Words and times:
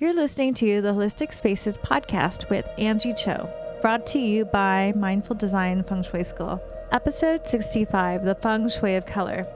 You're 0.00 0.14
listening 0.14 0.54
to 0.54 0.80
the 0.80 0.94
Holistic 0.94 1.30
Spaces 1.30 1.76
podcast 1.76 2.48
with 2.48 2.66
Angie 2.78 3.12
Cho, 3.12 3.50
brought 3.82 4.06
to 4.06 4.18
you 4.18 4.46
by 4.46 4.94
Mindful 4.96 5.36
Design 5.36 5.82
Feng 5.82 6.02
Shui 6.02 6.24
School. 6.24 6.58
Episode 6.90 7.46
65 7.46 8.24
The 8.24 8.34
Feng 8.36 8.70
Shui 8.70 8.96
of 8.96 9.04
Color. 9.04 9.46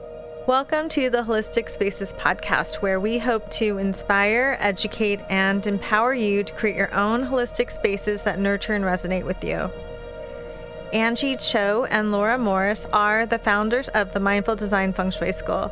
Welcome 0.47 0.87
to 0.89 1.09
the 1.09 1.23
Holistic 1.23 1.67
Spaces 1.67 2.13
podcast, 2.13 2.75
where 2.75 2.99
we 2.99 3.17
hope 3.17 3.49
to 3.53 3.79
inspire, 3.79 4.55
educate, 4.59 5.19
and 5.29 5.65
empower 5.65 6.13
you 6.13 6.43
to 6.43 6.53
create 6.53 6.75
your 6.75 6.93
own 6.93 7.23
holistic 7.25 7.71
spaces 7.71 8.21
that 8.21 8.37
nurture 8.37 8.75
and 8.75 8.85
resonate 8.85 9.25
with 9.25 9.43
you. 9.43 9.71
Angie 10.93 11.37
Cho 11.37 11.87
and 11.89 12.11
Laura 12.11 12.37
Morris 12.37 12.85
are 12.93 13.25
the 13.25 13.39
founders 13.39 13.87
of 13.95 14.13
the 14.13 14.19
Mindful 14.19 14.57
Design 14.57 14.93
Feng 14.93 15.09
Shui 15.09 15.31
School. 15.31 15.71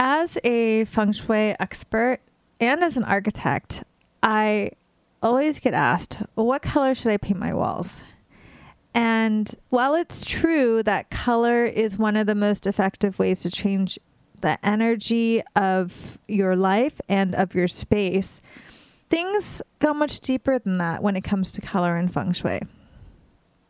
As 0.00 0.38
a 0.44 0.84
feng 0.84 1.10
shui 1.10 1.56
expert 1.58 2.20
and 2.60 2.84
as 2.84 2.96
an 2.96 3.02
architect, 3.02 3.82
I 4.22 4.70
always 5.20 5.58
get 5.58 5.74
asked, 5.74 6.22
what 6.36 6.62
color 6.62 6.94
should 6.94 7.10
I 7.10 7.16
paint 7.16 7.40
my 7.40 7.52
walls? 7.52 8.04
And 8.94 9.52
while 9.70 9.96
it's 9.96 10.24
true 10.24 10.84
that 10.84 11.10
color 11.10 11.64
is 11.64 11.98
one 11.98 12.16
of 12.16 12.28
the 12.28 12.36
most 12.36 12.64
effective 12.64 13.18
ways 13.18 13.42
to 13.42 13.50
change 13.50 13.98
the 14.40 14.64
energy 14.64 15.42
of 15.56 16.16
your 16.28 16.54
life 16.54 17.00
and 17.08 17.34
of 17.34 17.56
your 17.56 17.66
space, 17.66 18.40
things 19.10 19.60
go 19.80 19.92
much 19.92 20.20
deeper 20.20 20.60
than 20.60 20.78
that 20.78 21.02
when 21.02 21.16
it 21.16 21.24
comes 21.24 21.50
to 21.52 21.60
color 21.60 21.96
and 21.96 22.14
feng 22.14 22.32
shui. 22.32 22.60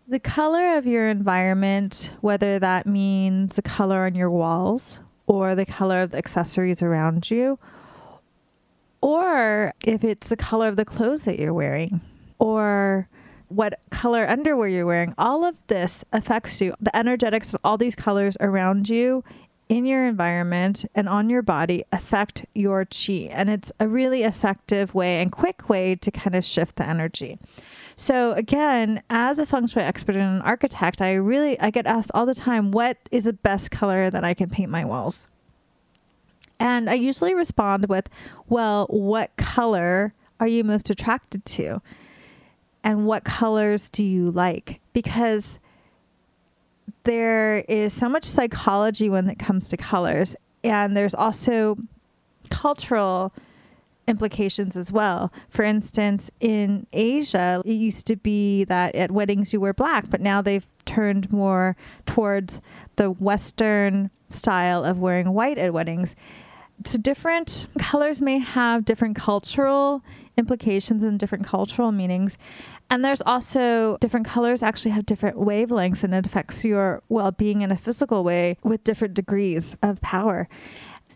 The 0.06 0.20
color 0.20 0.76
of 0.76 0.86
your 0.86 1.08
environment, 1.08 2.12
whether 2.20 2.58
that 2.58 2.86
means 2.86 3.56
the 3.56 3.62
color 3.62 4.04
on 4.04 4.14
your 4.14 4.30
walls 4.30 5.00
or 5.28 5.54
the 5.54 5.66
color 5.66 6.02
of 6.02 6.10
the 6.10 6.18
accessories 6.18 6.82
around 6.82 7.30
you, 7.30 7.58
or 9.00 9.72
if 9.84 10.02
it's 10.02 10.28
the 10.28 10.36
color 10.36 10.66
of 10.66 10.76
the 10.76 10.84
clothes 10.84 11.24
that 11.24 11.38
you're 11.38 11.54
wearing, 11.54 12.00
or 12.40 13.08
what 13.48 13.78
color 13.90 14.26
underwear 14.26 14.68
you're 14.68 14.86
wearing, 14.86 15.14
all 15.16 15.44
of 15.44 15.56
this 15.68 16.04
affects 16.12 16.60
you. 16.60 16.74
The 16.80 16.96
energetics 16.96 17.54
of 17.54 17.60
all 17.62 17.78
these 17.78 17.94
colors 17.94 18.36
around 18.40 18.88
you 18.88 19.22
in 19.68 19.84
your 19.84 20.06
environment 20.06 20.84
and 20.94 21.08
on 21.08 21.28
your 21.28 21.42
body 21.42 21.84
affect 21.92 22.46
your 22.54 22.86
chi. 22.86 23.28
And 23.30 23.50
it's 23.50 23.70
a 23.78 23.86
really 23.86 24.22
effective 24.22 24.94
way 24.94 25.20
and 25.20 25.30
quick 25.30 25.68
way 25.68 25.94
to 25.96 26.10
kind 26.10 26.34
of 26.34 26.44
shift 26.44 26.76
the 26.76 26.86
energy. 26.86 27.38
So 28.00 28.30
again, 28.34 29.02
as 29.10 29.38
a 29.38 29.44
feng 29.44 29.66
shui 29.66 29.82
expert 29.82 30.14
and 30.14 30.36
an 30.36 30.42
architect, 30.42 31.02
I 31.02 31.14
really 31.14 31.58
I 31.58 31.70
get 31.70 31.84
asked 31.84 32.12
all 32.14 32.26
the 32.26 32.34
time, 32.34 32.70
what 32.70 32.96
is 33.10 33.24
the 33.24 33.32
best 33.32 33.72
color 33.72 34.08
that 34.08 34.22
I 34.22 34.34
can 34.34 34.48
paint 34.48 34.70
my 34.70 34.84
walls? 34.84 35.26
And 36.60 36.88
I 36.88 36.94
usually 36.94 37.34
respond 37.34 37.86
with, 37.88 38.08
well, 38.48 38.86
what 38.86 39.36
color 39.36 40.14
are 40.38 40.46
you 40.46 40.62
most 40.62 40.90
attracted 40.90 41.44
to? 41.44 41.82
And 42.84 43.04
what 43.04 43.24
colors 43.24 43.88
do 43.88 44.04
you 44.04 44.30
like? 44.30 44.80
Because 44.92 45.58
there 47.02 47.64
is 47.68 47.92
so 47.92 48.08
much 48.08 48.24
psychology 48.24 49.10
when 49.10 49.28
it 49.28 49.40
comes 49.40 49.68
to 49.70 49.76
colors, 49.76 50.36
and 50.62 50.96
there's 50.96 51.16
also 51.16 51.76
cultural 52.48 53.32
implications 54.08 54.76
as 54.76 54.90
well. 54.90 55.32
For 55.50 55.64
instance, 55.64 56.30
in 56.40 56.86
Asia, 56.92 57.62
it 57.64 57.72
used 57.72 58.06
to 58.06 58.16
be 58.16 58.64
that 58.64 58.94
at 58.94 59.10
weddings 59.10 59.52
you 59.52 59.60
wear 59.60 59.74
black, 59.74 60.10
but 60.10 60.20
now 60.20 60.42
they've 60.42 60.66
turned 60.86 61.30
more 61.30 61.76
towards 62.06 62.60
the 62.96 63.10
Western 63.10 64.10
style 64.30 64.84
of 64.84 64.98
wearing 64.98 65.32
white 65.32 65.58
at 65.58 65.72
weddings. 65.72 66.16
So, 66.84 66.96
different 66.98 67.66
colors 67.78 68.22
may 68.22 68.38
have 68.38 68.84
different 68.84 69.16
cultural 69.16 70.02
implications 70.36 71.02
and 71.02 71.18
different 71.18 71.44
cultural 71.44 71.90
meanings. 71.92 72.38
And 72.88 73.04
there's 73.04 73.20
also 73.22 73.98
different 74.00 74.26
colors 74.26 74.62
actually 74.62 74.92
have 74.92 75.04
different 75.04 75.36
wavelengths 75.36 76.04
and 76.04 76.14
it 76.14 76.24
affects 76.24 76.64
your 76.64 77.02
well 77.08 77.32
being 77.32 77.60
in 77.60 77.70
a 77.70 77.76
physical 77.76 78.24
way 78.24 78.56
with 78.62 78.84
different 78.84 79.14
degrees 79.14 79.76
of 79.82 80.00
power. 80.00 80.48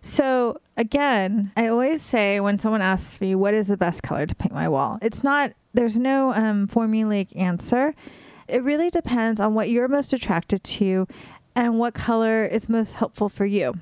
So, 0.05 0.61
again, 0.77 1.53
I 1.57 1.69
always 1.69 2.03
say 2.03 2.41
when 2.41 2.59
someone 2.59 2.83
asks 2.83 3.21
me, 3.21 3.37
what 3.37 3.55
is 3.55 3.69
the 3.69 3.77
best 3.77 4.03
color 4.03 4.27
to 4.27 4.35
paint 4.35 4.53
my 4.53 4.69
wall? 4.69 4.99
It's 5.01 5.23
not, 5.23 5.53
there's 5.75 5.97
no 5.97 6.33
um, 6.35 6.67
formulaic 6.67 7.35
answer. 7.37 7.95
It 8.49 8.65
really 8.65 8.91
depends 8.91 9.39
on 9.39 9.55
what 9.55 9.71
you're 9.71 9.87
most 9.87 10.13
attracted 10.13 10.65
to 10.65 11.07
and 11.55 11.79
what 11.79 11.95
color 11.95 12.45
is 12.45 12.69
most 12.69 12.95
helpful 12.95 13.29
for 13.29 13.47
you. 13.47 13.75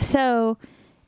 So, 0.00 0.58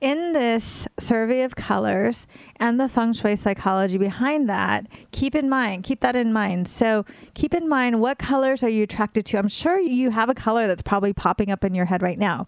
in 0.00 0.32
this 0.32 0.86
survey 0.98 1.42
of 1.42 1.56
colors 1.56 2.26
and 2.56 2.78
the 2.78 2.88
feng 2.88 3.14
shui 3.14 3.34
psychology 3.34 3.96
behind 3.98 4.48
that, 4.48 4.86
keep 5.10 5.34
in 5.34 5.48
mind, 5.48 5.82
keep 5.82 6.00
that 6.00 6.14
in 6.14 6.32
mind. 6.32 6.68
So, 6.68 7.04
keep 7.32 7.52
in 7.52 7.68
mind 7.68 8.00
what 8.00 8.18
colors 8.18 8.62
are 8.62 8.68
you 8.68 8.84
attracted 8.84 9.24
to? 9.26 9.38
I'm 9.38 9.48
sure 9.48 9.78
you 9.78 10.10
have 10.10 10.28
a 10.28 10.34
color 10.34 10.68
that's 10.68 10.82
probably 10.82 11.12
popping 11.12 11.50
up 11.50 11.64
in 11.64 11.74
your 11.74 11.86
head 11.86 12.02
right 12.02 12.18
now. 12.18 12.46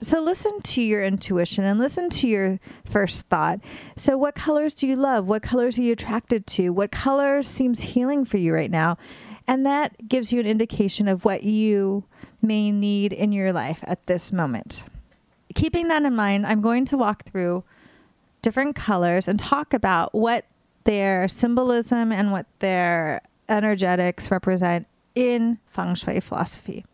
So 0.00 0.20
listen 0.20 0.60
to 0.62 0.82
your 0.82 1.02
intuition 1.02 1.64
and 1.64 1.78
listen 1.78 2.08
to 2.10 2.28
your 2.28 2.60
first 2.84 3.26
thought. 3.26 3.60
So, 3.96 4.16
what 4.16 4.36
colors 4.36 4.74
do 4.76 4.86
you 4.86 4.94
love? 4.94 5.26
What 5.26 5.42
colors 5.42 5.76
are 5.78 5.82
you 5.82 5.92
attracted 5.92 6.46
to? 6.48 6.70
What 6.70 6.92
color 6.92 7.42
seems 7.42 7.82
healing 7.82 8.24
for 8.24 8.36
you 8.36 8.54
right 8.54 8.70
now? 8.70 8.96
And 9.48 9.66
that 9.66 10.08
gives 10.08 10.32
you 10.32 10.38
an 10.38 10.46
indication 10.46 11.08
of 11.08 11.24
what 11.24 11.42
you 11.42 12.04
may 12.40 12.70
need 12.70 13.12
in 13.12 13.32
your 13.32 13.52
life 13.52 13.82
at 13.86 14.06
this 14.06 14.30
moment. 14.30 14.84
Keeping 15.54 15.88
that 15.88 16.04
in 16.04 16.14
mind, 16.14 16.46
I'm 16.46 16.60
going 16.60 16.84
to 16.86 16.96
walk 16.96 17.24
through 17.24 17.64
different 18.42 18.76
colors 18.76 19.26
and 19.26 19.38
talk 19.38 19.74
about 19.74 20.14
what 20.14 20.44
their 20.84 21.26
symbolism 21.28 22.12
and 22.12 22.30
what 22.30 22.46
their 22.60 23.20
energetics 23.48 24.30
represent 24.30 24.86
in 25.14 25.58
feng 25.66 25.94
shui 25.94 26.20
philosophy. 26.20 26.84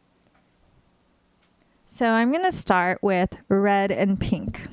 So 1.94 2.10
I'm 2.10 2.32
going 2.32 2.44
to 2.44 2.50
start 2.50 2.99
with 3.03 3.38
red 3.49 3.93
and 3.93 4.19
pink. 4.19 4.66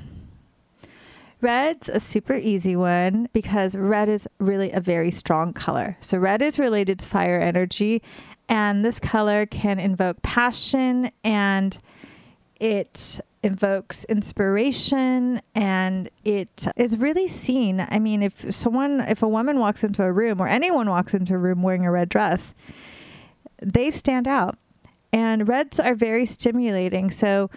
Red's 1.40 1.88
a 1.88 2.00
super 2.00 2.34
easy 2.34 2.76
one 2.76 3.30
because 3.32 3.76
red 3.76 4.10
is 4.10 4.28
really 4.40 4.72
a 4.72 4.80
very 4.80 5.12
strong 5.12 5.54
color. 5.54 5.98
So 6.02 6.18
red 6.18 6.42
is 6.42 6.58
related 6.58 6.98
to 6.98 7.08
fire 7.08 7.40
energy, 7.40 8.02
and 8.50 8.84
this 8.84 9.00
color 9.00 9.46
can 9.46 9.80
invoke 9.80 10.24
passion 10.24 11.12
and 11.24 11.78
it 12.60 13.20
invokes 13.44 14.04
inspiration 14.06 15.44
and 15.54 16.10
it 16.26 16.66
is 16.76 16.98
really 16.98 17.28
seen. 17.28 17.86
I 17.88 18.00
mean, 18.00 18.24
if 18.24 18.52
someone, 18.52 19.00
if 19.02 19.22
a 19.22 19.30
woman 19.30 19.60
walks 19.60 19.84
into 19.84 20.02
a 20.02 20.12
room 20.12 20.42
or 20.42 20.48
anyone 20.48 20.90
walks 20.90 21.14
into 21.14 21.36
a 21.36 21.38
room 21.38 21.62
wearing 21.62 21.86
a 21.86 21.92
red 21.92 22.10
dress, 22.10 22.56
they 23.62 23.92
stand 23.92 24.28
out. 24.28 24.58
And 25.14 25.48
reds 25.48 25.80
are 25.80 25.96
very 25.96 26.26
stimulating. 26.26 27.12
So 27.12 27.50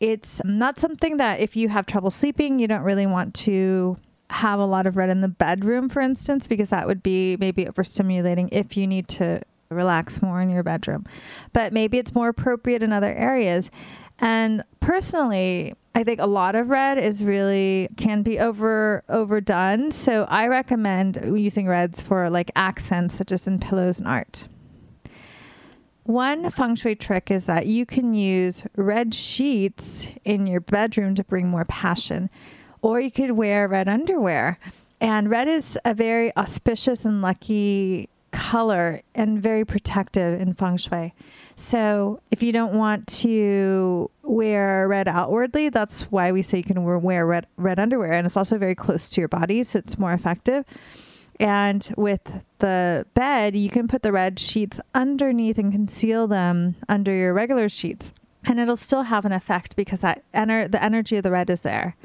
it's 0.00 0.42
not 0.44 0.78
something 0.78 1.16
that 1.16 1.40
if 1.40 1.56
you 1.56 1.68
have 1.68 1.86
trouble 1.86 2.10
sleeping, 2.10 2.58
you 2.58 2.68
don't 2.68 2.82
really 2.82 3.06
want 3.06 3.34
to 3.34 3.96
have 4.30 4.58
a 4.58 4.64
lot 4.64 4.86
of 4.86 4.96
red 4.96 5.10
in 5.10 5.20
the 5.20 5.28
bedroom, 5.28 5.88
for 5.88 6.00
instance, 6.00 6.46
because 6.46 6.70
that 6.70 6.86
would 6.86 7.02
be 7.02 7.36
maybe 7.38 7.64
overstimulating 7.66 8.48
if 8.50 8.76
you 8.76 8.86
need 8.86 9.06
to 9.06 9.42
relax 9.68 10.22
more 10.22 10.40
in 10.40 10.50
your 10.50 10.62
bedroom. 10.62 11.04
But 11.52 11.72
maybe 11.72 11.98
it's 11.98 12.14
more 12.14 12.28
appropriate 12.28 12.82
in 12.82 12.92
other 12.92 13.12
areas. 13.12 13.70
And 14.18 14.64
personally, 14.80 15.74
I 15.94 16.04
think 16.04 16.20
a 16.20 16.26
lot 16.26 16.54
of 16.54 16.68
red 16.68 16.98
is 16.98 17.24
really 17.24 17.88
can 17.96 18.22
be 18.22 18.38
over 18.38 19.02
overdone. 19.08 19.90
So 19.90 20.24
I 20.28 20.46
recommend 20.46 21.20
using 21.24 21.66
reds 21.66 22.00
for 22.00 22.30
like 22.30 22.50
accents 22.56 23.14
such 23.14 23.32
as 23.32 23.46
in 23.46 23.58
pillows 23.58 23.98
and 23.98 24.08
art. 24.08 24.46
One 26.04 26.50
feng 26.50 26.74
shui 26.74 26.96
trick 26.96 27.30
is 27.30 27.44
that 27.44 27.66
you 27.66 27.86
can 27.86 28.12
use 28.12 28.64
red 28.76 29.14
sheets 29.14 30.08
in 30.24 30.48
your 30.48 30.60
bedroom 30.60 31.14
to 31.14 31.24
bring 31.24 31.48
more 31.48 31.64
passion, 31.64 32.28
or 32.80 33.00
you 33.00 33.10
could 33.10 33.32
wear 33.32 33.68
red 33.68 33.88
underwear. 33.88 34.58
And 35.00 35.30
red 35.30 35.46
is 35.46 35.78
a 35.84 35.94
very 35.94 36.36
auspicious 36.36 37.04
and 37.04 37.22
lucky 37.22 38.08
color 38.32 39.02
and 39.14 39.40
very 39.40 39.64
protective 39.64 40.40
in 40.40 40.54
feng 40.54 40.76
shui. 40.76 41.14
So, 41.54 42.20
if 42.32 42.42
you 42.42 42.50
don't 42.50 42.74
want 42.74 43.06
to 43.18 44.10
wear 44.22 44.88
red 44.88 45.06
outwardly, 45.06 45.68
that's 45.68 46.10
why 46.10 46.32
we 46.32 46.42
say 46.42 46.58
you 46.58 46.64
can 46.64 46.82
wear 46.82 47.26
red 47.26 47.46
red 47.56 47.78
underwear 47.78 48.12
and 48.12 48.26
it's 48.26 48.36
also 48.36 48.58
very 48.58 48.74
close 48.74 49.08
to 49.10 49.20
your 49.20 49.28
body, 49.28 49.62
so 49.62 49.78
it's 49.78 49.98
more 49.98 50.12
effective 50.12 50.64
And 51.42 51.92
with 51.96 52.44
the 52.58 53.04
bed, 53.14 53.56
you 53.56 53.68
can 53.68 53.88
put 53.88 54.02
the 54.02 54.12
red 54.12 54.38
sheets 54.38 54.80
underneath 54.94 55.58
and 55.58 55.72
conceal 55.72 56.28
them 56.28 56.76
under 56.88 57.12
your 57.12 57.34
regular 57.34 57.68
sheets. 57.68 58.12
And 58.44 58.60
it'll 58.60 58.76
still 58.76 59.02
have 59.02 59.24
an 59.24 59.32
effect 59.32 59.74
because 59.74 60.00
that 60.00 60.22
ener- 60.32 60.70
the 60.70 60.82
energy 60.82 61.16
of 61.16 61.24
the 61.24 61.32
red 61.32 61.50
is 61.50 61.62
there. 61.62 61.96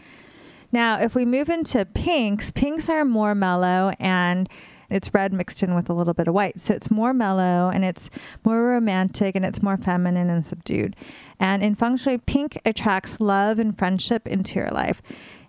Now, 0.72 1.00
if 1.00 1.14
we 1.14 1.24
move 1.24 1.50
into 1.50 1.86
pinks, 1.86 2.50
pinks 2.50 2.90
are 2.90 3.06
more 3.06 3.36
mellow 3.36 3.94
and 4.00 4.50
it's 4.90 5.14
red 5.14 5.34
mixed 5.34 5.62
in 5.62 5.76
with 5.76 5.90
a 5.90 5.94
little 5.94 6.16
bit 6.16 6.28
of 6.28 6.34
white. 6.34 6.60
So 6.60 6.74
it's 6.74 6.90
more 6.90 7.14
mellow 7.14 7.70
and 7.70 7.86
it's 7.86 8.10
more 8.44 8.64
romantic 8.64 9.36
and 9.36 9.46
it's 9.46 9.62
more 9.62 9.78
feminine 9.78 10.32
and 10.32 10.44
subdued. 10.44 10.96
And 11.40 11.64
in 11.64 11.76
feng 11.76 11.98
shui, 11.98 12.18
pink 12.18 12.60
attracts 12.66 13.22
love 13.22 13.60
and 13.60 13.78
friendship 13.78 14.28
into 14.28 14.56
your 14.56 14.70
life 14.70 15.02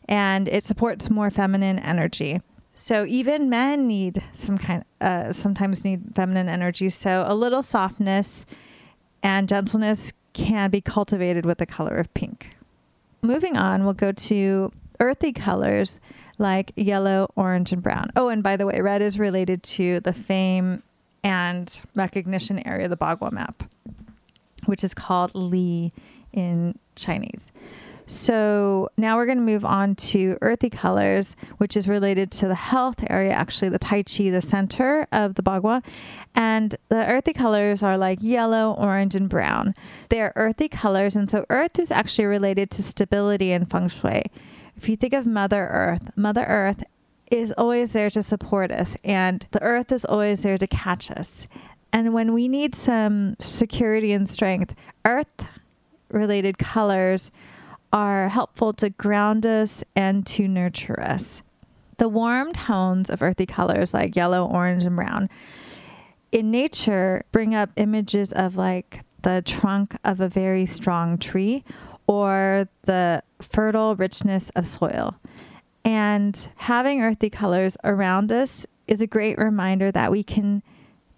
and 0.08 0.46
it 0.46 0.62
supports 0.62 1.08
more 1.08 1.30
feminine 1.30 1.78
energy. 1.78 2.40
So 2.80 3.04
even 3.06 3.50
men 3.50 3.88
need 3.88 4.22
some 4.30 4.56
kind 4.56 4.84
uh, 5.00 5.32
sometimes 5.32 5.84
need 5.84 6.14
feminine 6.14 6.48
energy. 6.48 6.90
So 6.90 7.24
a 7.26 7.34
little 7.34 7.60
softness 7.60 8.46
and 9.20 9.48
gentleness 9.48 10.12
can 10.32 10.70
be 10.70 10.80
cultivated 10.80 11.44
with 11.44 11.58
the 11.58 11.66
color 11.66 11.96
of 11.96 12.14
pink. 12.14 12.56
Moving 13.20 13.56
on, 13.56 13.82
we'll 13.84 13.94
go 13.94 14.12
to 14.12 14.72
earthy 15.00 15.32
colors 15.32 15.98
like 16.38 16.72
yellow, 16.76 17.32
orange, 17.34 17.72
and 17.72 17.82
brown. 17.82 18.12
Oh, 18.14 18.28
and 18.28 18.44
by 18.44 18.56
the 18.56 18.64
way, 18.64 18.80
red 18.80 19.02
is 19.02 19.18
related 19.18 19.64
to 19.64 19.98
the 19.98 20.12
fame 20.12 20.84
and 21.24 21.82
recognition 21.96 22.64
area 22.64 22.84
of 22.84 22.90
the 22.90 22.96
Bagua 22.96 23.32
map, 23.32 23.64
which 24.66 24.84
is 24.84 24.94
called 24.94 25.34
Li 25.34 25.92
in 26.32 26.78
Chinese. 26.94 27.50
So 28.08 28.88
now 28.96 29.16
we're 29.16 29.26
going 29.26 29.36
to 29.36 29.44
move 29.44 29.66
on 29.66 29.94
to 29.96 30.38
earthy 30.40 30.70
colors, 30.70 31.36
which 31.58 31.76
is 31.76 31.86
related 31.86 32.30
to 32.32 32.48
the 32.48 32.54
health 32.54 33.04
area, 33.10 33.32
actually, 33.32 33.68
the 33.68 33.78
Tai 33.78 34.04
Chi, 34.04 34.30
the 34.30 34.40
center 34.40 35.06
of 35.12 35.34
the 35.34 35.42
Bagua. 35.42 35.84
And 36.34 36.74
the 36.88 37.06
earthy 37.06 37.34
colors 37.34 37.82
are 37.82 37.98
like 37.98 38.18
yellow, 38.22 38.72
orange, 38.72 39.14
and 39.14 39.28
brown. 39.28 39.74
They're 40.08 40.32
earthy 40.36 40.68
colors. 40.68 41.16
And 41.16 41.30
so 41.30 41.44
earth 41.50 41.78
is 41.78 41.90
actually 41.90 42.24
related 42.24 42.70
to 42.72 42.82
stability 42.82 43.52
and 43.52 43.70
feng 43.70 43.88
shui. 43.88 44.24
If 44.74 44.88
you 44.88 44.96
think 44.96 45.12
of 45.12 45.26
Mother 45.26 45.68
Earth, 45.70 46.10
Mother 46.16 46.44
Earth 46.44 46.84
is 47.30 47.52
always 47.52 47.92
there 47.92 48.08
to 48.08 48.22
support 48.22 48.72
us, 48.72 48.96
and 49.04 49.46
the 49.50 49.62
earth 49.62 49.92
is 49.92 50.06
always 50.06 50.44
there 50.44 50.56
to 50.56 50.66
catch 50.66 51.10
us. 51.10 51.46
And 51.92 52.14
when 52.14 52.32
we 52.32 52.48
need 52.48 52.74
some 52.74 53.36
security 53.38 54.12
and 54.12 54.30
strength, 54.30 54.74
earth 55.04 55.46
related 56.10 56.56
colors 56.56 57.30
are 57.92 58.28
helpful 58.28 58.72
to 58.74 58.90
ground 58.90 59.46
us 59.46 59.82
and 59.96 60.26
to 60.26 60.46
nurture 60.46 61.00
us. 61.00 61.42
The 61.98 62.08
warm 62.08 62.52
tones 62.52 63.10
of 63.10 63.22
earthy 63.22 63.46
colors 63.46 63.92
like 63.92 64.14
yellow, 64.14 64.46
orange, 64.46 64.84
and 64.84 64.96
brown 64.96 65.28
in 66.32 66.50
nature 66.50 67.24
bring 67.32 67.54
up 67.54 67.70
images 67.76 68.32
of 68.32 68.56
like 68.56 69.04
the 69.22 69.42
trunk 69.44 69.96
of 70.04 70.20
a 70.20 70.28
very 70.28 70.66
strong 70.66 71.18
tree 71.18 71.64
or 72.06 72.68
the 72.82 73.22
fertile 73.40 73.96
richness 73.96 74.50
of 74.50 74.66
soil. 74.66 75.16
And 75.84 76.48
having 76.56 77.00
earthy 77.02 77.30
colors 77.30 77.76
around 77.84 78.30
us 78.30 78.66
is 78.86 79.00
a 79.00 79.06
great 79.06 79.38
reminder 79.38 79.90
that 79.90 80.10
we 80.10 80.22
can 80.22 80.62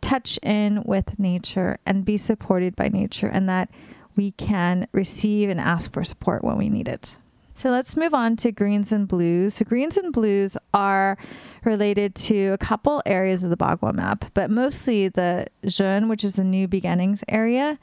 touch 0.00 0.38
in 0.42 0.82
with 0.84 1.18
nature 1.18 1.78
and 1.84 2.04
be 2.04 2.16
supported 2.16 2.74
by 2.74 2.88
nature 2.88 3.28
and 3.28 3.48
that 3.48 3.70
we 4.16 4.32
can 4.32 4.86
receive 4.92 5.48
and 5.48 5.60
ask 5.60 5.92
for 5.92 6.04
support 6.04 6.44
when 6.44 6.58
we 6.58 6.68
need 6.68 6.88
it. 6.88 7.18
So 7.54 7.70
let's 7.70 7.94
move 7.94 8.14
on 8.14 8.36
to 8.36 8.52
greens 8.52 8.90
and 8.90 9.06
blues. 9.06 9.54
So 9.54 9.66
greens 9.66 9.98
and 9.98 10.14
blues 10.14 10.56
are 10.72 11.18
related 11.62 12.14
to 12.14 12.48
a 12.48 12.58
couple 12.58 13.02
areas 13.04 13.44
of 13.44 13.50
the 13.50 13.56
Bagua 13.56 13.92
map, 13.92 14.24
but 14.32 14.50
mostly 14.50 15.08
the 15.08 15.46
Zhen, 15.64 16.08
which 16.08 16.24
is 16.24 16.36
the 16.36 16.44
new 16.44 16.66
beginnings 16.66 17.22
area. 17.28 17.78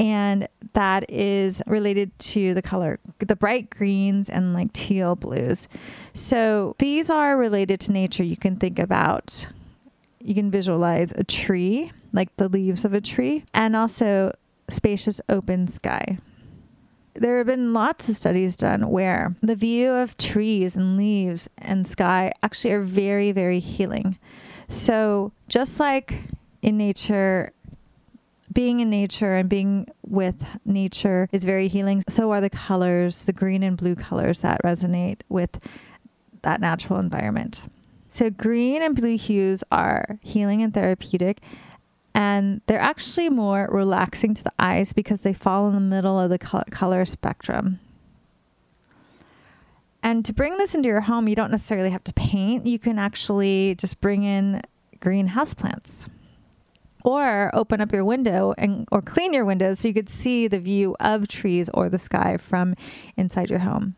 And 0.00 0.48
that 0.72 1.08
is 1.10 1.62
related 1.66 2.16
to 2.18 2.54
the 2.54 2.62
color, 2.62 2.98
the 3.18 3.36
bright 3.36 3.70
greens 3.70 4.28
and 4.28 4.52
like 4.52 4.72
teal 4.72 5.14
blues. 5.14 5.68
So 6.12 6.74
these 6.78 7.08
are 7.08 7.36
related 7.36 7.80
to 7.82 7.92
nature. 7.92 8.24
You 8.24 8.36
can 8.36 8.56
think 8.56 8.80
about, 8.80 9.48
you 10.20 10.34
can 10.34 10.50
visualize 10.50 11.12
a 11.12 11.22
tree, 11.24 11.92
like 12.12 12.36
the 12.36 12.48
leaves 12.48 12.84
of 12.84 12.94
a 12.94 13.00
tree, 13.00 13.44
and 13.54 13.76
also 13.76 14.32
spacious 14.68 15.20
open 15.28 15.66
sky. 15.66 16.18
There 17.14 17.38
have 17.38 17.46
been 17.46 17.72
lots 17.72 18.08
of 18.08 18.16
studies 18.16 18.54
done 18.54 18.90
where 18.90 19.34
the 19.40 19.56
view 19.56 19.90
of 19.90 20.16
trees 20.16 20.76
and 20.76 20.96
leaves 20.96 21.48
and 21.58 21.86
sky 21.86 22.32
actually 22.42 22.72
are 22.72 22.82
very, 22.82 23.32
very 23.32 23.58
healing. 23.58 24.18
So, 24.68 25.32
just 25.48 25.80
like 25.80 26.22
in 26.62 26.76
nature, 26.76 27.52
being 28.52 28.80
in 28.80 28.90
nature 28.90 29.34
and 29.34 29.48
being 29.48 29.88
with 30.06 30.44
nature 30.64 31.28
is 31.32 31.44
very 31.44 31.68
healing. 31.68 32.02
So 32.08 32.30
are 32.30 32.40
the 32.40 32.50
colors, 32.50 33.26
the 33.26 33.32
green 33.32 33.62
and 33.62 33.76
blue 33.76 33.94
colors 33.94 34.42
that 34.42 34.62
resonate 34.62 35.20
with 35.28 35.58
that 36.42 36.60
natural 36.60 36.98
environment. 36.98 37.68
So, 38.08 38.30
green 38.30 38.82
and 38.82 38.96
blue 38.96 39.16
hues 39.16 39.62
are 39.70 40.18
healing 40.22 40.62
and 40.62 40.72
therapeutic, 40.72 41.40
and 42.18 42.62
they're 42.66 42.80
actually 42.80 43.28
more 43.28 43.68
relaxing 43.70 44.34
to 44.34 44.42
the 44.42 44.52
eyes 44.58 44.92
because 44.92 45.20
they 45.20 45.32
fall 45.32 45.68
in 45.68 45.74
the 45.74 45.80
middle 45.80 46.18
of 46.18 46.30
the 46.30 46.38
color 46.38 47.04
spectrum. 47.04 47.78
And 50.02 50.24
to 50.24 50.32
bring 50.32 50.58
this 50.58 50.74
into 50.74 50.88
your 50.88 51.02
home, 51.02 51.28
you 51.28 51.36
don't 51.36 51.52
necessarily 51.52 51.90
have 51.90 52.02
to 52.02 52.12
paint. 52.14 52.66
You 52.66 52.80
can 52.80 52.98
actually 52.98 53.76
just 53.76 54.00
bring 54.00 54.24
in 54.24 54.62
green 54.98 55.28
houseplants 55.28 56.08
or 57.04 57.52
open 57.54 57.80
up 57.80 57.92
your 57.92 58.04
window 58.04 58.52
and 58.58 58.88
or 58.90 59.00
clean 59.00 59.32
your 59.32 59.44
windows 59.44 59.78
so 59.78 59.86
you 59.86 59.94
could 59.94 60.08
see 60.08 60.48
the 60.48 60.58
view 60.58 60.96
of 60.98 61.28
trees 61.28 61.70
or 61.72 61.88
the 61.88 62.00
sky 62.00 62.36
from 62.36 62.74
inside 63.16 63.48
your 63.48 63.60
home. 63.60 63.94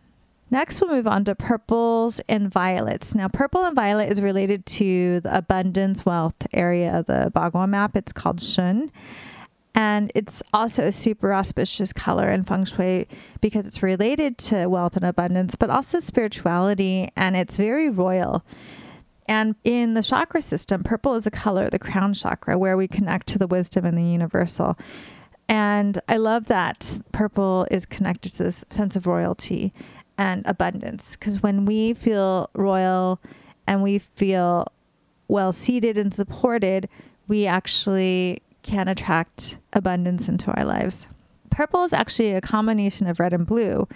Next, 0.53 0.81
we'll 0.81 0.91
move 0.91 1.07
on 1.07 1.25
to 1.27 1.37
purples 1.37 2.21
and 2.29 2.53
violets. 2.53 3.15
Now, 3.15 3.29
purple 3.29 3.65
and 3.65 3.77
violet 3.77 4.11
is 4.11 4.21
related 4.21 4.67
to 4.67 5.21
the 5.21 5.37
abundance 5.37 6.05
wealth 6.05 6.35
area 6.53 6.99
of 6.99 7.07
the 7.07 7.31
Bagua 7.35 7.69
map. 7.69 7.97
It's 7.97 8.13
called 8.13 8.41
Shun. 8.41 8.91
And 9.77 10.11
it's 10.17 10.43
also 10.53 10.87
a 10.87 10.93
super 10.93 11.33
auspicious 11.33 11.93
color 11.93 12.33
in 12.33 12.43
feng 12.43 12.65
shui 12.65 13.07
because 13.41 13.65
it's 13.65 13.83
related 13.83 14.37
to 14.39 14.67
wealth 14.67 14.97
and 14.97 15.05
abundance, 15.05 15.55
but 15.55 15.71
also 15.71 16.01
spirituality, 16.01 17.13
and 17.17 17.37
it's 17.37 17.57
very 17.57 17.89
royal. 17.89 18.45
And 19.29 19.55
in 19.63 19.95
the 19.95 20.03
chakra 20.03 20.43
system, 20.43 20.83
purple 20.83 21.15
is 21.15 21.25
a 21.25 21.31
color, 21.31 21.71
the 21.71 21.79
crown 21.79 22.15
chakra, 22.15 22.59
where 22.59 22.77
we 22.77 22.89
connect 22.89 23.29
to 23.29 23.39
the 23.39 23.47
wisdom 23.47 23.85
and 23.85 23.97
the 23.97 24.03
universal. 24.03 24.77
And 25.49 26.01
I 26.09 26.17
love 26.17 26.47
that 26.47 26.99
purple 27.13 27.69
is 27.71 27.87
connected 27.87 28.33
to 28.35 28.43
this 28.43 28.65
sense 28.71 28.97
of 28.97 29.07
royalty 29.07 29.73
and 30.21 30.43
abundance. 30.47 31.17
Because 31.17 31.43
when 31.43 31.65
we 31.65 31.95
feel 31.95 32.51
royal 32.53 33.19
and 33.67 33.83
we 33.83 33.99
feel 33.99 34.67
well 35.29 35.53
seated 35.53 35.97
and 35.97 36.13
supported, 36.13 36.89
we 37.27 37.47
actually 37.47 38.43
can 38.63 38.87
attract 38.87 39.59
abundance 39.73 40.29
into 40.29 40.53
our 40.53 40.65
lives. 40.65 41.09
Purple 41.49 41.85
is 41.85 41.95
actually 41.95 42.35
a 42.35 42.41
combination 42.43 43.07
of 43.07 43.19
red 43.19 43.33
and 43.33 43.47
blue. 43.47 43.89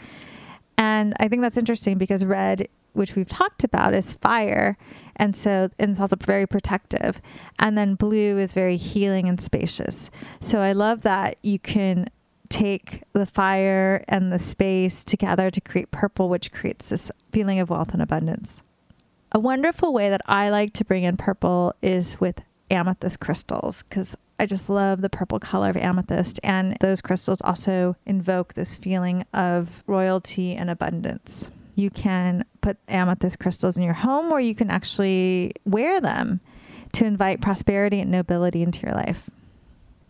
And 0.78 1.14
I 1.20 1.28
think 1.28 1.42
that's 1.42 1.58
interesting 1.58 1.98
because 1.98 2.24
red, 2.24 2.68
which 2.94 3.14
we've 3.14 3.28
talked 3.28 3.62
about, 3.62 3.92
is 3.92 4.14
fire. 4.14 4.78
And 5.16 5.36
so 5.36 5.68
and 5.78 5.90
it's 5.90 6.00
also 6.00 6.16
very 6.16 6.46
protective. 6.46 7.20
And 7.58 7.76
then 7.76 7.96
blue 7.96 8.38
is 8.38 8.54
very 8.54 8.78
healing 8.78 9.28
and 9.28 9.38
spacious. 9.38 10.10
So 10.40 10.60
I 10.60 10.72
love 10.72 11.02
that 11.02 11.36
you 11.42 11.58
can 11.58 12.08
take 12.54 13.02
the 13.14 13.26
fire 13.26 14.04
and 14.06 14.32
the 14.32 14.38
space 14.38 15.04
together 15.04 15.50
to 15.50 15.60
create 15.60 15.90
purple, 15.90 16.28
which 16.28 16.52
creates 16.52 16.88
this 16.88 17.10
feeling 17.32 17.58
of 17.58 17.68
wealth 17.68 17.92
and 17.92 18.00
abundance. 18.00 18.62
A 19.32 19.40
wonderful 19.40 19.92
way 19.92 20.08
that 20.08 20.20
I 20.26 20.50
like 20.50 20.72
to 20.74 20.84
bring 20.84 21.02
in 21.02 21.16
purple 21.16 21.74
is 21.82 22.20
with 22.20 22.40
amethyst 22.70 23.18
crystals 23.18 23.82
because 23.82 24.14
I 24.38 24.46
just 24.46 24.68
love 24.68 25.00
the 25.00 25.10
purple 25.10 25.40
color 25.40 25.68
of 25.68 25.76
amethyst. 25.76 26.38
And 26.44 26.76
those 26.80 27.00
crystals 27.00 27.40
also 27.42 27.96
invoke 28.06 28.54
this 28.54 28.76
feeling 28.76 29.24
of 29.34 29.82
royalty 29.88 30.54
and 30.54 30.70
abundance. 30.70 31.50
You 31.74 31.90
can 31.90 32.44
put 32.60 32.76
amethyst 32.86 33.40
crystals 33.40 33.76
in 33.76 33.82
your 33.82 33.94
home 33.94 34.30
or 34.30 34.40
you 34.40 34.54
can 34.54 34.70
actually 34.70 35.54
wear 35.64 36.00
them 36.00 36.38
to 36.92 37.04
invite 37.04 37.40
prosperity 37.40 37.98
and 37.98 38.12
nobility 38.12 38.62
into 38.62 38.86
your 38.86 38.94
life. 38.94 39.28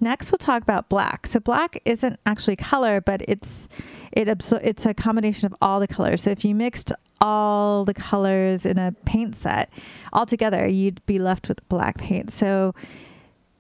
Next, 0.00 0.32
we'll 0.32 0.38
talk 0.38 0.62
about 0.62 0.88
black. 0.88 1.26
So 1.26 1.40
black 1.40 1.80
isn't 1.84 2.18
actually 2.26 2.56
color, 2.56 3.00
but 3.00 3.22
it's 3.26 3.68
it 4.12 4.28
absor- 4.28 4.60
it's 4.62 4.86
a 4.86 4.94
combination 4.94 5.46
of 5.46 5.54
all 5.60 5.80
the 5.80 5.88
colors. 5.88 6.22
So 6.22 6.30
if 6.30 6.44
you 6.44 6.54
mixed 6.54 6.92
all 7.20 7.84
the 7.84 7.94
colors 7.94 8.66
in 8.66 8.78
a 8.78 8.92
paint 9.04 9.34
set 9.34 9.72
all 10.12 10.26
together, 10.26 10.66
you'd 10.66 11.04
be 11.06 11.18
left 11.18 11.48
with 11.48 11.66
black 11.68 11.98
paint. 11.98 12.30
So 12.30 12.74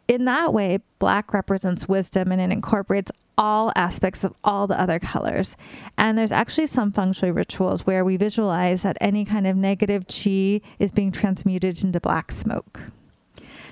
in 0.06 0.26
that 0.26 0.52
way, 0.52 0.80
black 0.98 1.32
represents 1.32 1.88
wisdom 1.88 2.30
and 2.30 2.40
it 2.40 2.52
incorporates 2.52 3.10
all 3.36 3.72
aspects 3.74 4.22
of 4.22 4.34
all 4.44 4.66
the 4.66 4.78
other 4.80 4.98
colors. 4.98 5.56
And 5.96 6.16
there's 6.16 6.32
actually 6.32 6.66
some 6.66 6.92
feng 6.92 7.12
shui 7.12 7.30
rituals 7.30 7.86
where 7.86 8.04
we 8.04 8.16
visualize 8.16 8.82
that 8.82 8.96
any 9.00 9.24
kind 9.24 9.46
of 9.46 9.56
negative 9.56 10.06
chi 10.06 10.60
is 10.78 10.90
being 10.92 11.10
transmuted 11.10 11.82
into 11.82 12.00
black 12.00 12.30
smoke. 12.30 12.80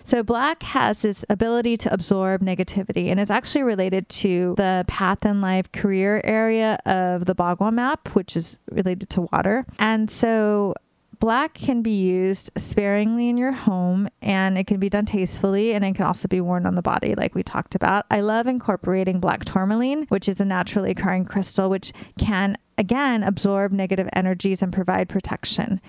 So, 0.04 0.23
black 0.23 0.62
has 0.62 1.02
this 1.02 1.25
ability 1.28 1.76
to 1.78 1.92
absorb 1.92 2.42
negativity, 2.42 3.11
and 3.11 3.21
it's 3.21 3.30
actually 3.30 3.62
related 3.62 4.09
to 4.09 4.54
the 4.56 4.85
path 4.88 5.25
in 5.25 5.40
life 5.40 5.71
career 5.73 6.21
area 6.25 6.78
of 6.87 7.26
the 7.26 7.35
Bagua 7.35 7.73
map, 7.73 8.09
which 8.14 8.37
is 8.37 8.59
related 8.71 9.09
to 9.11 9.28
water. 9.32 9.64
And 9.78 10.11
so, 10.11 10.75
black 11.23 11.54
can 11.54 11.82
be 11.82 11.92
used 11.92 12.50
sparingly 12.56 13.28
in 13.28 13.37
your 13.37 13.52
home 13.52 14.09
and 14.23 14.59
it 14.59 14.66
can 14.66 14.80
be 14.80 14.88
done 14.88 15.06
tastefully 15.06 15.73
and 15.73 15.85
it 15.85 15.94
can 15.94 16.04
also 16.04 16.26
be 16.26 16.40
worn 16.40 16.66
on 16.66 16.75
the 16.75 16.82
body 16.82 17.14
like 17.14 17.32
we 17.32 17.44
talked 17.44 17.76
about. 17.76 18.04
I 18.11 18.23
love 18.23 18.49
incorporating 18.49 19.21
black 19.21 19.44
tourmaline, 19.44 20.06
which 20.09 20.28
is 20.28 20.40
a 20.40 20.44
naturally 20.44 20.90
occurring 20.90 21.26
crystal 21.26 21.71
which 21.71 21.92
can 22.18 22.59
again 22.76 23.23
absorb 23.23 23.71
negative 23.71 24.09
energies 24.14 24.62
and 24.62 24.73
provide 24.73 25.09
protection. 25.09 25.80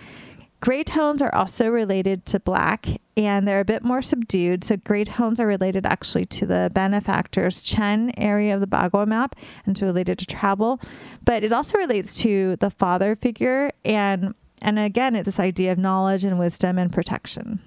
Gray 0.63 0.81
tones 0.81 1.21
are 1.21 1.35
also 1.35 1.67
related 1.67 2.25
to 2.25 2.39
black 2.39 2.87
and 3.17 3.45
they're 3.45 3.59
a 3.59 3.65
bit 3.65 3.83
more 3.83 4.01
subdued. 4.01 4.63
So, 4.63 4.77
gray 4.77 5.03
tones 5.03 5.41
are 5.41 5.45
related 5.45 5.85
actually 5.85 6.25
to 6.27 6.45
the 6.45 6.71
benefactor's 6.73 7.63
Chen 7.63 8.13
area 8.15 8.55
of 8.55 8.61
the 8.61 8.67
Bagua 8.67 9.05
map 9.05 9.35
and 9.65 9.75
to 9.75 9.83
related 9.83 10.19
to 10.19 10.25
travel. 10.25 10.79
But 11.25 11.43
it 11.43 11.51
also 11.51 11.77
relates 11.77 12.17
to 12.21 12.55
the 12.61 12.69
father 12.69 13.13
figure. 13.13 13.71
And, 13.83 14.35
and 14.61 14.79
again, 14.79 15.17
it's 15.17 15.25
this 15.25 15.37
idea 15.37 15.73
of 15.73 15.79
knowledge 15.79 16.23
and 16.23 16.39
wisdom 16.39 16.77
and 16.77 16.93
protection. 16.93 17.59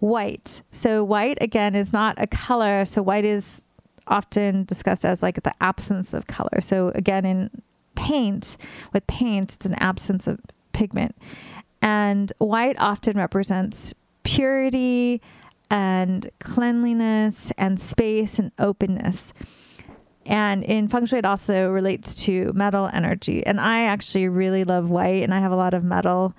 White. 0.00 0.62
So, 0.72 1.04
white 1.04 1.38
again 1.40 1.76
is 1.76 1.92
not 1.92 2.20
a 2.20 2.26
color. 2.26 2.84
So, 2.86 3.02
white 3.02 3.24
is 3.24 3.64
often 4.08 4.64
discussed 4.64 5.04
as 5.04 5.22
like 5.22 5.44
the 5.44 5.54
absence 5.60 6.12
of 6.12 6.26
color. 6.26 6.60
So, 6.60 6.88
again, 6.96 7.24
in 7.24 7.62
paint, 7.94 8.56
with 8.92 9.06
paint, 9.06 9.54
it's 9.54 9.66
an 9.66 9.74
absence 9.74 10.26
of 10.26 10.40
pigment. 10.72 11.14
And 11.82 12.32
white 12.38 12.76
often 12.78 13.16
represents 13.18 13.92
purity 14.22 15.20
and 15.68 16.30
cleanliness 16.38 17.52
and 17.58 17.80
space 17.80 18.38
and 18.38 18.52
openness. 18.58 19.32
And 20.24 20.62
in 20.62 20.88
feng 20.88 21.06
shui, 21.06 21.18
it 21.18 21.24
also 21.24 21.70
relates 21.70 22.14
to 22.26 22.52
metal 22.54 22.88
energy. 22.92 23.44
And 23.44 23.60
I 23.60 23.82
actually 23.82 24.28
really 24.28 24.62
love 24.62 24.88
white, 24.88 25.24
and 25.24 25.34
I 25.34 25.40
have 25.40 25.50
a 25.50 25.56
lot 25.56 25.74
of 25.74 25.82
metal 25.82 26.34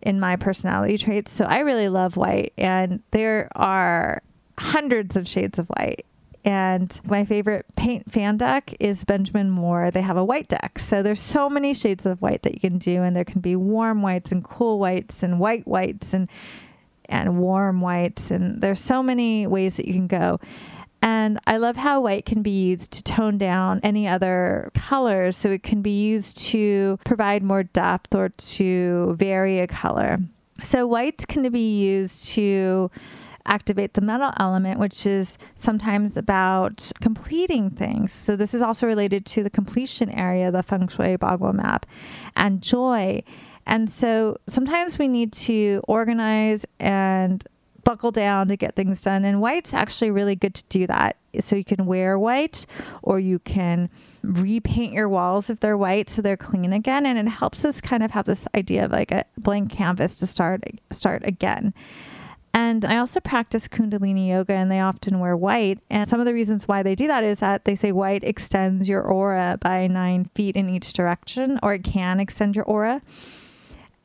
in 0.00 0.20
my 0.20 0.36
personality 0.36 0.96
traits. 0.96 1.32
So 1.32 1.44
I 1.44 1.60
really 1.60 1.88
love 1.88 2.16
white, 2.16 2.52
and 2.56 3.02
there 3.10 3.48
are 3.56 4.22
hundreds 4.58 5.16
of 5.16 5.26
shades 5.26 5.58
of 5.58 5.66
white. 5.68 6.06
And 6.44 7.00
my 7.04 7.24
favorite 7.24 7.64
paint 7.74 8.10
fan 8.12 8.36
deck 8.36 8.74
is 8.78 9.04
Benjamin 9.04 9.50
Moore. 9.50 9.90
They 9.90 10.02
have 10.02 10.18
a 10.18 10.24
white 10.24 10.48
deck. 10.48 10.78
So 10.78 11.02
there's 11.02 11.22
so 11.22 11.48
many 11.48 11.72
shades 11.72 12.04
of 12.04 12.20
white 12.20 12.42
that 12.42 12.54
you 12.54 12.60
can 12.60 12.76
do 12.76 13.02
and 13.02 13.16
there 13.16 13.24
can 13.24 13.40
be 13.40 13.56
warm 13.56 14.02
whites 14.02 14.30
and 14.30 14.44
cool 14.44 14.78
whites 14.78 15.22
and 15.22 15.40
white 15.40 15.66
whites 15.66 16.12
and 16.12 16.28
and 17.06 17.38
warm 17.38 17.82
whites 17.82 18.30
and 18.30 18.62
there's 18.62 18.80
so 18.80 19.02
many 19.02 19.46
ways 19.46 19.76
that 19.76 19.86
you 19.86 19.94
can 19.94 20.06
go. 20.06 20.38
And 21.00 21.38
I 21.46 21.58
love 21.58 21.76
how 21.76 22.00
white 22.00 22.24
can 22.24 22.42
be 22.42 22.64
used 22.64 22.92
to 22.92 23.02
tone 23.02 23.36
down 23.36 23.80
any 23.82 24.08
other 24.08 24.70
colors. 24.74 25.36
So 25.36 25.50
it 25.50 25.62
can 25.62 25.82
be 25.82 26.02
used 26.02 26.38
to 26.48 26.98
provide 27.04 27.42
more 27.42 27.62
depth 27.62 28.14
or 28.14 28.30
to 28.30 29.14
vary 29.18 29.60
a 29.60 29.66
color. 29.66 30.18
So 30.62 30.86
whites 30.86 31.26
can 31.26 31.50
be 31.50 31.78
used 31.78 32.28
to 32.28 32.90
activate 33.46 33.94
the 33.94 34.00
metal 34.00 34.32
element, 34.38 34.80
which 34.80 35.06
is 35.06 35.38
sometimes 35.54 36.16
about 36.16 36.90
completing 37.00 37.70
things. 37.70 38.12
So 38.12 38.36
this 38.36 38.54
is 38.54 38.62
also 38.62 38.86
related 38.86 39.26
to 39.26 39.42
the 39.42 39.50
completion 39.50 40.10
area, 40.10 40.50
the 40.50 40.62
feng 40.62 40.88
shui 40.88 41.16
bagua 41.16 41.52
map, 41.52 41.86
and 42.36 42.62
joy. 42.62 43.22
And 43.66 43.90
so 43.90 44.38
sometimes 44.46 44.98
we 44.98 45.08
need 45.08 45.32
to 45.32 45.82
organize 45.88 46.66
and 46.78 47.46
buckle 47.84 48.10
down 48.10 48.48
to 48.48 48.56
get 48.56 48.74
things 48.74 49.00
done. 49.00 49.24
And 49.24 49.40
white's 49.40 49.74
actually 49.74 50.10
really 50.10 50.34
good 50.34 50.54
to 50.54 50.64
do 50.68 50.86
that. 50.86 51.16
So 51.40 51.56
you 51.56 51.64
can 51.64 51.86
wear 51.86 52.18
white 52.18 52.66
or 53.02 53.20
you 53.20 53.38
can 53.38 53.90
repaint 54.22 54.94
your 54.94 55.08
walls 55.08 55.50
if 55.50 55.60
they're 55.60 55.76
white 55.76 56.08
so 56.08 56.22
they're 56.22 56.36
clean 56.36 56.72
again 56.72 57.04
and 57.04 57.18
it 57.18 57.30
helps 57.30 57.62
us 57.62 57.82
kind 57.82 58.02
of 58.02 58.10
have 58.12 58.24
this 58.24 58.48
idea 58.56 58.86
of 58.86 58.90
like 58.90 59.12
a 59.12 59.24
blank 59.36 59.70
canvas 59.70 60.16
to 60.18 60.26
start 60.26 60.62
start 60.90 61.22
again. 61.26 61.74
And 62.54 62.84
I 62.84 62.98
also 62.98 63.18
practice 63.18 63.66
Kundalini 63.66 64.28
yoga, 64.28 64.52
and 64.52 64.70
they 64.70 64.78
often 64.78 65.18
wear 65.18 65.36
white. 65.36 65.80
And 65.90 66.08
some 66.08 66.20
of 66.20 66.26
the 66.26 66.32
reasons 66.32 66.68
why 66.68 66.84
they 66.84 66.94
do 66.94 67.08
that 67.08 67.24
is 67.24 67.40
that 67.40 67.64
they 67.64 67.74
say 67.74 67.90
white 67.90 68.22
extends 68.22 68.88
your 68.88 69.02
aura 69.02 69.58
by 69.60 69.88
nine 69.88 70.30
feet 70.36 70.54
in 70.54 70.70
each 70.70 70.92
direction, 70.92 71.58
or 71.64 71.74
it 71.74 71.82
can 71.82 72.20
extend 72.20 72.54
your 72.54 72.64
aura. 72.64 73.02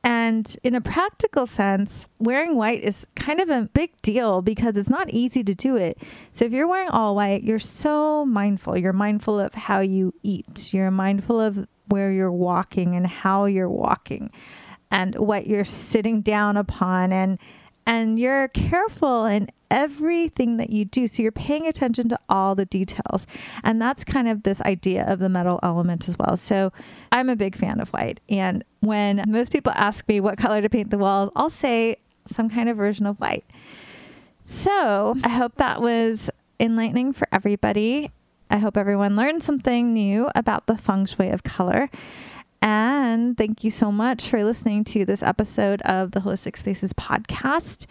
And 0.03 0.55
in 0.63 0.73
a 0.73 0.81
practical 0.81 1.45
sense, 1.45 2.07
wearing 2.19 2.55
white 2.55 2.81
is 2.83 3.05
kind 3.15 3.39
of 3.39 3.49
a 3.49 3.69
big 3.73 3.91
deal 4.01 4.41
because 4.41 4.75
it's 4.77 4.89
not 4.89 5.11
easy 5.11 5.43
to 5.43 5.53
do 5.53 5.75
it. 5.75 5.99
So 6.31 6.45
if 6.45 6.51
you're 6.51 6.67
wearing 6.67 6.89
all 6.89 7.15
white, 7.15 7.43
you're 7.43 7.59
so 7.59 8.25
mindful. 8.25 8.77
You're 8.77 8.93
mindful 8.93 9.39
of 9.39 9.53
how 9.53 9.81
you 9.81 10.13
eat, 10.23 10.73
you're 10.73 10.89
mindful 10.89 11.39
of 11.39 11.67
where 11.87 12.11
you're 12.11 12.31
walking 12.31 12.95
and 12.95 13.05
how 13.05 13.45
you're 13.45 13.69
walking 13.69 14.31
and 14.89 15.15
what 15.15 15.45
you're 15.45 15.65
sitting 15.65 16.21
down 16.21 16.57
upon 16.57 17.11
and 17.11 17.37
and 17.86 18.19
you're 18.19 18.48
careful 18.50 19.25
in 19.25 19.50
everything 19.71 20.57
that 20.57 20.69
you 20.69 20.86
do. 20.86 21.07
So 21.07 21.21
you're 21.21 21.31
paying 21.31 21.67
attention 21.67 22.09
to 22.09 22.19
all 22.27 22.55
the 22.55 22.65
details. 22.65 23.27
And 23.63 23.81
that's 23.81 24.03
kind 24.03 24.27
of 24.27 24.43
this 24.43 24.62
idea 24.62 25.05
of 25.05 25.19
the 25.19 25.29
metal 25.29 25.59
element 25.63 26.07
as 26.07 26.17
well. 26.17 26.38
So 26.38 26.71
I'm 27.12 27.29
a 27.29 27.36
big 27.36 27.55
fan 27.55 27.79
of 27.79 27.89
white. 27.89 28.19
And 28.29 28.63
when 28.79 29.24
most 29.27 29.51
people 29.51 29.74
ask 29.75 30.07
me 30.07 30.19
what 30.19 30.38
color 30.38 30.62
to 30.62 30.69
paint 30.69 30.89
the 30.89 30.98
walls, 30.98 31.29
I'll 31.36 31.50
say 31.50 31.98
some 32.25 32.50
kind 32.50 32.69
of 32.69 32.77
version 32.77 33.05
of 33.05 33.17
white. 33.17 33.45
So 34.43 35.15
I 35.24 35.29
hope 35.29 35.55
that 35.55 35.81
was 35.81 36.29
enlightening 36.59 37.13
for 37.13 37.27
everybody. 37.31 38.12
I 38.50 38.57
hope 38.57 38.77
everyone 38.77 39.15
learned 39.15 39.43
something 39.43 39.93
new 39.93 40.29
about 40.36 40.65
the 40.65 40.77
feng 40.77 41.05
shui 41.05 41.29
of 41.29 41.43
color. 41.43 41.89
And 42.62 42.98
thank 43.37 43.63
you 43.63 43.71
so 43.71 43.91
much 43.91 44.27
for 44.27 44.43
listening 44.43 44.83
to 44.85 45.05
this 45.05 45.23
episode 45.23 45.81
of 45.83 46.11
the 46.11 46.19
Holistic 46.19 46.57
Spaces 46.57 46.93
podcast. 46.93 47.85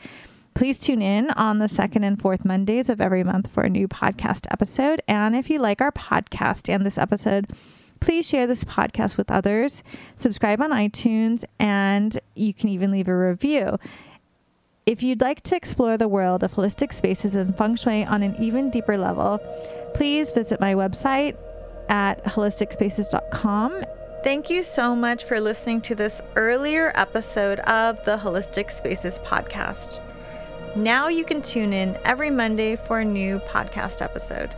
Please 0.55 0.81
tune 0.81 1.03
in 1.03 1.31
on 1.31 1.59
the 1.59 1.69
second 1.69 2.05
and 2.05 2.21
fourth 2.21 2.45
Mondays 2.45 2.89
of 2.89 3.01
every 3.01 3.25
month 3.25 3.51
for 3.51 3.63
a 3.63 3.69
new 3.71 3.89
podcast 3.89 4.47
episode. 4.51 5.01
And 5.09 5.37
if 5.37 5.51
you 5.51 5.59
like 5.59 5.81
our 5.81 5.93
podcast 5.93 6.73
and 6.73 6.85
this 6.85 6.99
episode, 6.99 7.47
please 8.01 8.29
share 8.29 8.47
this 8.47 8.65
podcast 8.65 9.17
with 9.17 9.31
others, 9.31 9.83
subscribe 10.17 10.61
on 10.61 10.71
iTunes, 10.71 11.45
and 11.59 12.19
you 12.35 12.53
can 12.53 12.69
even 12.69 12.91
leave 12.91 13.09
a 13.09 13.17
review. 13.17 13.79
If 14.87 15.03
you'd 15.03 15.21
like 15.21 15.43
to 15.43 15.57
explore 15.57 15.97
the 15.97 16.09
world 16.09 16.43
of 16.43 16.53
holistic 16.55 16.93
spaces 16.93 17.35
and 17.35 17.57
feng 17.57 17.77
shui 17.77 18.05
on 18.05 18.23
an 18.23 18.37
even 18.43 18.71
deeper 18.71 18.99
level, 18.99 19.39
please 19.95 20.33
visit 20.33 20.61
my 20.61 20.75
website 20.75 21.37
at 21.89 22.25
holisticspaces.com 22.25 23.85
Thank 24.29 24.51
you 24.51 24.63
so 24.63 24.95
much 24.95 25.25
for 25.25 25.41
listening 25.41 25.81
to 25.81 25.95
this 25.95 26.21
earlier 26.37 26.93
episode 26.95 27.61
of 27.61 27.97
the 28.05 28.19
Holistic 28.19 28.71
Spaces 28.71 29.19
podcast. 29.21 30.03
Now 30.77 31.09
you 31.09 31.25
can 31.25 31.41
tune 31.41 31.73
in 31.73 31.97
every 32.05 32.29
Monday 32.29 32.77
for 32.77 32.99
a 32.99 33.05
new 33.07 33.39
podcast 33.49 34.03
episode. 34.03 34.51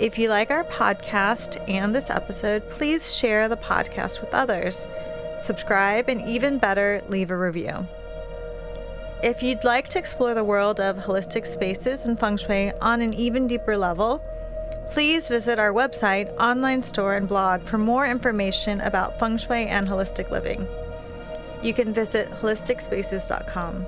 If 0.00 0.18
you 0.18 0.28
like 0.28 0.50
our 0.50 0.64
podcast 0.64 1.62
and 1.70 1.94
this 1.94 2.10
episode, 2.10 2.68
please 2.68 3.14
share 3.14 3.48
the 3.48 3.56
podcast 3.56 4.20
with 4.20 4.34
others. 4.34 4.88
Subscribe 5.40 6.08
and 6.08 6.28
even 6.28 6.58
better, 6.58 7.00
leave 7.08 7.30
a 7.30 7.38
review. 7.38 7.86
If 9.22 9.40
you'd 9.40 9.62
like 9.62 9.86
to 9.90 10.00
explore 10.00 10.34
the 10.34 10.42
world 10.42 10.80
of 10.80 10.96
holistic 10.96 11.46
spaces 11.46 12.06
and 12.06 12.18
feng 12.18 12.38
shui 12.38 12.72
on 12.80 13.02
an 13.02 13.14
even 13.14 13.46
deeper 13.46 13.78
level, 13.78 14.20
Please 14.90 15.28
visit 15.28 15.58
our 15.58 15.72
website, 15.72 16.34
online 16.38 16.82
store, 16.82 17.14
and 17.14 17.28
blog 17.28 17.62
for 17.64 17.78
more 17.78 18.06
information 18.06 18.80
about 18.80 19.18
feng 19.18 19.38
shui 19.38 19.66
and 19.66 19.88
holistic 19.88 20.30
living. 20.30 20.66
You 21.62 21.74
can 21.74 21.92
visit 21.92 22.30
holisticspaces.com. 22.30 23.86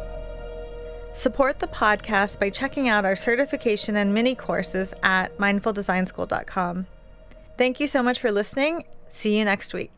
Support 1.13 1.61
the 1.61 1.69
podcast 1.69 2.39
by 2.39 2.51
checking 2.51 2.91
out 2.91 3.07
our 3.07 3.17
certification 3.17 3.97
and 3.97 4.13
mini 4.13 4.35
courses 4.35 4.93
at 5.03 5.37
mindfuldesignschool.com. 5.39 6.87
Thank 7.57 7.81
you 7.81 7.87
so 7.87 8.03
much 8.03 8.19
for 8.19 8.31
listening. 8.31 8.85
See 9.09 9.39
you 9.39 9.45
next 9.47 9.73
week. 9.73 9.96